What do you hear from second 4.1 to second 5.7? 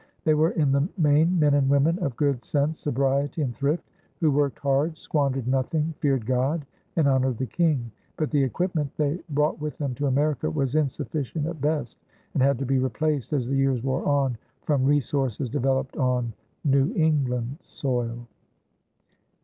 who worked hard, squandered